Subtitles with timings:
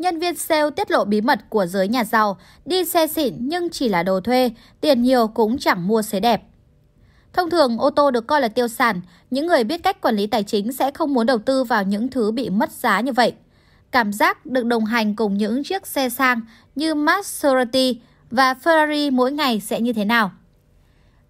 [0.00, 3.70] nhân viên sale tiết lộ bí mật của giới nhà giàu, đi xe xịn nhưng
[3.70, 6.42] chỉ là đồ thuê, tiền nhiều cũng chẳng mua xế đẹp.
[7.32, 9.00] Thông thường, ô tô được coi là tiêu sản,
[9.30, 12.08] những người biết cách quản lý tài chính sẽ không muốn đầu tư vào những
[12.08, 13.32] thứ bị mất giá như vậy.
[13.90, 16.40] Cảm giác được đồng hành cùng những chiếc xe sang
[16.74, 20.30] như Maserati và Ferrari mỗi ngày sẽ như thế nào?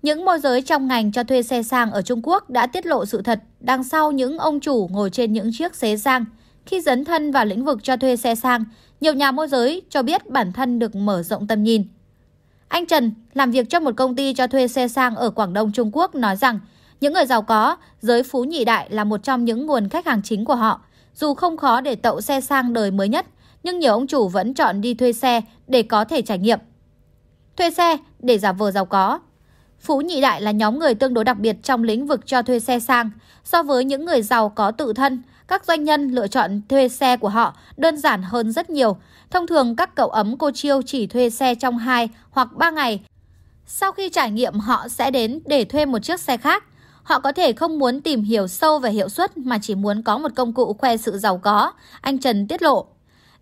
[0.02, 3.06] Những môi giới trong ngành cho thuê xe sang ở Trung Quốc đã tiết lộ
[3.06, 6.24] sự thật đằng sau những ông chủ ngồi trên những chiếc xế sang.
[6.66, 8.64] Khi dấn thân vào lĩnh vực cho thuê xe sang,
[9.00, 11.84] nhiều nhà môi giới cho biết bản thân được mở rộng tầm nhìn.
[12.68, 15.72] Anh Trần, làm việc cho một công ty cho thuê xe sang ở Quảng Đông,
[15.72, 16.60] Trung Quốc, nói rằng
[17.00, 20.22] những người giàu có, giới phú nhị đại là một trong những nguồn khách hàng
[20.22, 20.80] chính của họ.
[21.14, 23.26] Dù không khó để tậu xe sang đời mới nhất,
[23.62, 26.58] nhưng nhiều ông chủ vẫn chọn đi thuê xe để có thể trải nghiệm.
[27.56, 29.20] Thuê xe để giả vờ giàu có,
[29.80, 32.60] Phú Nhị Đại là nhóm người tương đối đặc biệt trong lĩnh vực cho thuê
[32.60, 33.10] xe sang.
[33.44, 37.16] So với những người giàu có tự thân, các doanh nhân lựa chọn thuê xe
[37.16, 38.96] của họ đơn giản hơn rất nhiều.
[39.30, 43.00] Thông thường các cậu ấm cô chiêu chỉ thuê xe trong 2 hoặc 3 ngày.
[43.66, 46.64] Sau khi trải nghiệm họ sẽ đến để thuê một chiếc xe khác.
[47.02, 50.18] Họ có thể không muốn tìm hiểu sâu về hiệu suất mà chỉ muốn có
[50.18, 52.86] một công cụ khoe sự giàu có, anh Trần tiết lộ.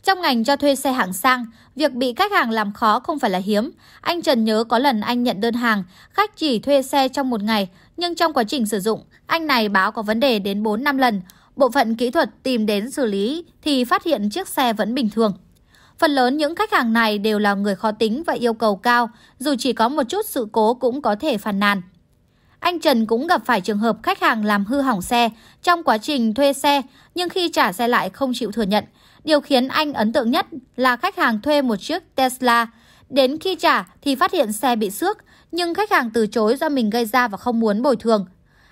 [0.05, 3.31] Trong ngành cho thuê xe hạng sang, việc bị khách hàng làm khó không phải
[3.31, 3.71] là hiếm.
[4.01, 7.43] Anh Trần nhớ có lần anh nhận đơn hàng, khách chỉ thuê xe trong một
[7.43, 10.99] ngày, nhưng trong quá trình sử dụng, anh này báo có vấn đề đến 4-5
[10.99, 11.23] lần.
[11.59, 15.11] Bộ phận kỹ thuật tìm đến xử lý thì phát hiện chiếc xe vẫn bình
[15.11, 15.33] thường.
[15.99, 19.11] Phần lớn những khách hàng này đều là người khó tính và yêu cầu cao,
[19.39, 21.83] dù chỉ có một chút sự cố cũng có thể phàn nàn.
[22.59, 25.31] Anh Trần cũng gặp phải trường hợp khách hàng làm hư hỏng xe
[25.63, 26.83] trong quá trình thuê xe,
[27.15, 28.85] nhưng khi trả xe lại không chịu thừa nhận.
[29.25, 32.67] Điều khiến anh ấn tượng nhất là khách hàng thuê một chiếc Tesla.
[33.09, 35.19] Đến khi trả thì phát hiện xe bị xước,
[35.53, 38.27] nhưng khách hàng từ chối do mình gây ra và không muốn bồi thường.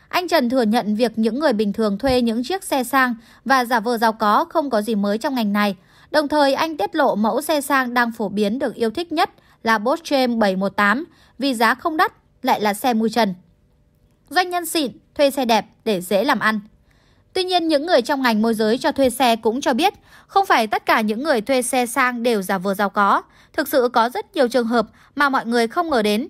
[0.09, 3.65] Anh Trần thừa nhận việc những người bình thường thuê những chiếc xe sang và
[3.65, 5.77] giả vờ giàu có không có gì mới trong ngành này.
[6.11, 9.31] Đồng thời anh tiết lộ mẫu xe sang đang phổ biến được yêu thích nhất
[9.63, 11.05] là Porsche 718
[11.39, 13.35] vì giá không đắt lại là xe mui trần.
[14.31, 16.61] Doanh nhân xịn thuê xe đẹp để dễ làm ăn.
[17.33, 19.95] Tuy nhiên, những người trong ngành môi giới cho thuê xe cũng cho biết
[20.27, 23.23] không phải tất cả những người thuê xe sang đều giả vờ giàu có.
[23.53, 26.29] Thực sự có rất nhiều trường hợp mà mọi người không ngờ đến.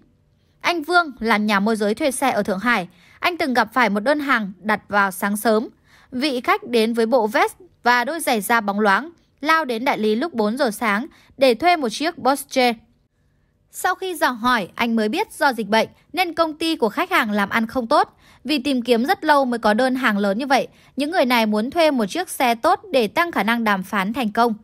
[0.60, 2.88] Anh Vương là nhà môi giới thuê xe ở Thượng Hải.
[3.26, 5.68] Anh từng gặp phải một đơn hàng đặt vào sáng sớm.
[6.12, 9.10] Vị khách đến với bộ vest và đôi giày da bóng loáng,
[9.40, 11.06] lao đến đại lý lúc 4 giờ sáng
[11.36, 12.72] để thuê một chiếc Porsche.
[13.70, 17.10] Sau khi dò hỏi, anh mới biết do dịch bệnh nên công ty của khách
[17.10, 18.16] hàng làm ăn không tốt.
[18.44, 21.46] Vì tìm kiếm rất lâu mới có đơn hàng lớn như vậy, những người này
[21.46, 24.54] muốn thuê một chiếc xe tốt để tăng khả năng đàm phán thành công.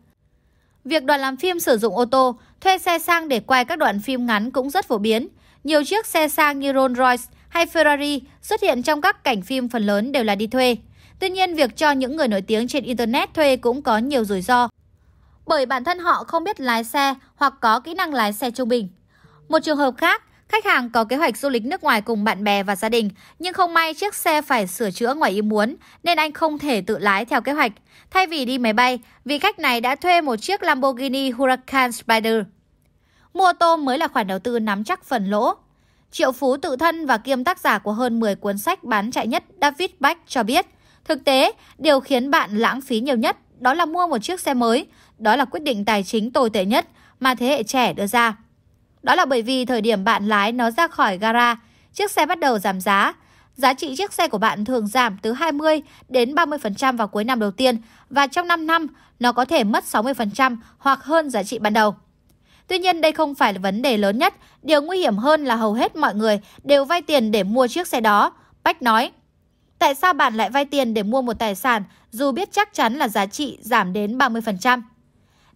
[0.85, 4.01] Việc đoàn làm phim sử dụng ô tô, thuê xe sang để quay các đoạn
[4.01, 5.29] phim ngắn cũng rất phổ biến.
[5.65, 9.87] Nhiều chiếc xe sang như Rolls-Royce hay Ferrari xuất hiện trong các cảnh phim phần
[9.87, 10.77] lớn đều là đi thuê.
[11.19, 14.43] Tuy nhiên, việc cho những người nổi tiếng trên Internet thuê cũng có nhiều rủi
[14.43, 14.69] ro.
[15.47, 18.69] Bởi bản thân họ không biết lái xe hoặc có kỹ năng lái xe trung
[18.69, 18.89] bình.
[19.49, 22.45] Một trường hợp khác, khách hàng có kế hoạch du lịch nước ngoài cùng bạn
[22.45, 25.77] bè và gia đình, nhưng không may chiếc xe phải sửa chữa ngoài ý muốn
[26.03, 27.73] nên anh không thể tự lái theo kế hoạch.
[28.11, 32.43] Thay vì đi máy bay, vị khách này đã thuê một chiếc Lamborghini Huracan Spider.
[33.35, 35.55] Mua ô tô mới là khoản đầu tư nắm chắc phần lỗ.
[36.13, 39.27] Triệu Phú tự thân và kiêm tác giả của hơn 10 cuốn sách bán chạy
[39.27, 40.67] nhất David Bach cho biết,
[41.05, 44.55] thực tế, điều khiến bạn lãng phí nhiều nhất đó là mua một chiếc xe
[44.55, 44.87] mới.
[45.19, 46.87] Đó là quyết định tài chính tồi tệ nhất
[47.21, 48.37] mà thế hệ trẻ đưa ra.
[49.03, 51.57] Đó là bởi vì thời điểm bạn lái nó ra khỏi gara,
[51.93, 53.15] chiếc xe bắt đầu giảm giá.
[53.57, 57.41] Giá trị chiếc xe của bạn thường giảm từ 20 đến 30% vào cuối năm
[57.41, 57.77] đầu tiên
[58.11, 58.87] và trong 5 năm
[59.21, 61.95] nó có thể mất 60% hoặc hơn giá trị ban đầu.
[62.73, 65.57] Tuy nhiên đây không phải là vấn đề lớn nhất, điều nguy hiểm hơn là
[65.57, 68.33] hầu hết mọi người đều vay tiền để mua chiếc xe đó.
[68.65, 69.11] Bách nói,
[69.79, 72.95] tại sao bạn lại vay tiền để mua một tài sản dù biết chắc chắn
[72.95, 74.83] là giá trị giảm đến 30%?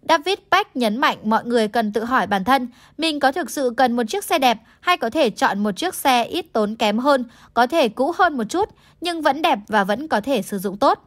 [0.09, 2.67] David Beck nhấn mạnh mọi người cần tự hỏi bản thân
[2.97, 5.95] mình có thực sự cần một chiếc xe đẹp hay có thể chọn một chiếc
[5.95, 8.69] xe ít tốn kém hơn, có thể cũ hơn một chút
[9.01, 11.06] nhưng vẫn đẹp và vẫn có thể sử dụng tốt.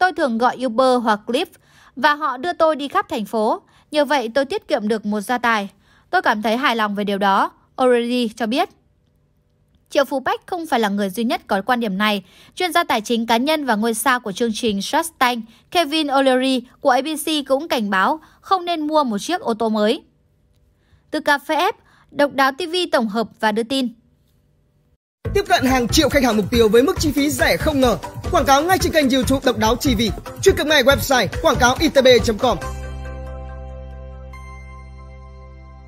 [0.00, 1.46] Tôi thường gọi Uber hoặc Lyft
[1.96, 3.62] và họ đưa tôi đi khắp thành phố.
[3.90, 5.68] Nhờ vậy tôi tiết kiệm được một gia tài.
[6.10, 8.68] Tôi cảm thấy hài lòng về điều đó, O'Reilly cho biết.
[9.90, 12.24] Triệu Phú Bách không phải là người duy nhất có quan điểm này.
[12.54, 16.06] Chuyên gia tài chính cá nhân và ngôi sao của chương trình Shark Tank, Kevin
[16.06, 20.02] O'Leary của ABC cũng cảnh báo không nên mua một chiếc ô tô mới.
[21.10, 21.72] Từ cà phê F,
[22.10, 23.88] Độc đáo TV tổng hợp và đưa tin.
[25.34, 27.98] Tiếp cận hàng triệu khách hàng mục tiêu với mức chi phí rẻ không ngờ.
[28.32, 30.00] Quảng cáo ngay trên kênh YouTube Độc đáo TV.
[30.42, 32.58] Truy cập ngay website quảng cáo itb.com